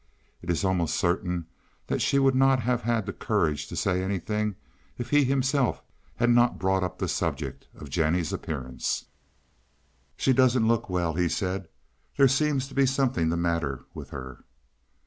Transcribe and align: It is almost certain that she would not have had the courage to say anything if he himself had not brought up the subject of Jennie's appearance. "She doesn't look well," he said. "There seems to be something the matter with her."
It 0.41 0.49
is 0.49 0.65
almost 0.65 0.95
certain 0.95 1.45
that 1.85 2.01
she 2.01 2.17
would 2.17 2.33
not 2.33 2.59
have 2.61 2.81
had 2.81 3.05
the 3.05 3.13
courage 3.13 3.67
to 3.67 3.75
say 3.75 4.01
anything 4.01 4.55
if 4.97 5.11
he 5.11 5.23
himself 5.25 5.83
had 6.15 6.31
not 6.31 6.57
brought 6.57 6.81
up 6.83 6.97
the 6.97 7.07
subject 7.07 7.67
of 7.75 7.91
Jennie's 7.91 8.33
appearance. 8.33 9.05
"She 10.17 10.33
doesn't 10.33 10.67
look 10.67 10.89
well," 10.89 11.13
he 11.13 11.29
said. 11.29 11.67
"There 12.17 12.27
seems 12.27 12.67
to 12.69 12.73
be 12.73 12.87
something 12.87 13.29
the 13.29 13.37
matter 13.37 13.85
with 13.93 14.09
her." 14.09 14.43